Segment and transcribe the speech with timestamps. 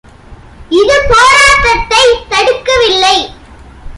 [0.79, 2.03] இது போராட்டத்தை
[2.29, 3.17] தடுக்கவில்லை.